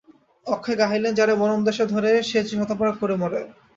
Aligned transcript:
অক্ষয় 0.45 0.77
গাহিলেন– 0.77 1.17
যারে 1.19 1.33
মরণ 1.35 1.59
দশায় 1.63 1.89
ধরে 1.93 2.11
সে 2.29 2.39
যে 2.41 2.53
শতবার 2.59 2.89
করে 2.99 3.15
মরে। 3.15 3.41